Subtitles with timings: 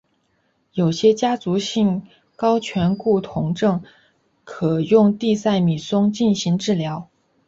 [0.73, 2.01] 有些家族性
[2.35, 3.83] 高醛固酮症
[4.43, 7.07] 可用地塞米松进行治疗。